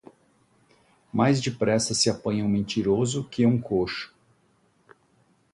[1.13, 4.11] Mais depressa se apanha um mentiroso que um coxo.